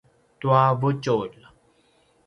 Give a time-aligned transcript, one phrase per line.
[0.39, 1.37] tua vutjulj